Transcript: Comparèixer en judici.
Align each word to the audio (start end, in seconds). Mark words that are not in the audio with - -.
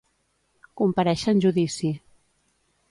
Comparèixer 0.81 1.37
en 1.37 1.45
judici. 1.47 1.95